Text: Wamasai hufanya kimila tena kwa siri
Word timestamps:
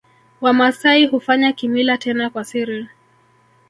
Wamasai 0.41 1.05
hufanya 1.05 1.53
kimila 1.53 1.97
tena 1.97 2.29
kwa 2.29 2.43
siri 2.43 2.87